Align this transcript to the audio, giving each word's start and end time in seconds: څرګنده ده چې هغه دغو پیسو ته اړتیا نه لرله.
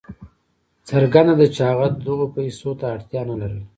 څرګنده 0.89 1.33
ده 1.39 1.45
چې 1.55 1.61
هغه 1.69 1.87
دغو 2.05 2.27
پیسو 2.35 2.69
ته 2.79 2.85
اړتیا 2.95 3.21
نه 3.29 3.35
لرله. 3.41 3.63